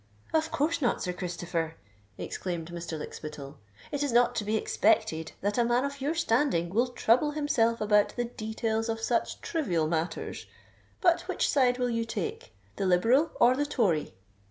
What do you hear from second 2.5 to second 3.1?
Mr.